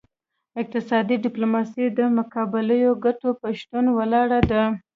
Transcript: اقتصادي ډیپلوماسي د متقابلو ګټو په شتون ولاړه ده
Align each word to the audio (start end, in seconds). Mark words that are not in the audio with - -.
اقتصادي 0.61 1.15
ډیپلوماسي 1.25 1.85
د 1.97 1.99
متقابلو 2.15 2.91
ګټو 3.05 3.29
په 3.41 3.47
شتون 3.59 3.85
ولاړه 3.97 4.39
ده 4.51 4.61